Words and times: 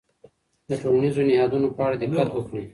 د 0.69 0.71
ټولنیزو 0.83 1.21
نهادونو 1.29 1.67
په 1.75 1.81
اړه 1.85 1.95
دقت 2.01 2.29
وکړئ. 2.33 2.65